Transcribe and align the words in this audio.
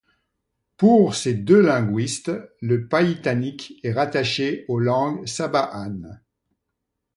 Pour 0.77 1.13
ces 1.13 1.35
deux 1.35 1.61
linguistes, 1.61 2.31
le 2.59 2.87
païtanique 2.87 3.73
est 3.83 3.91
rattaché 3.93 4.65
aux 4.67 4.79
langues 4.79 5.27
sabahanes. 5.27 6.23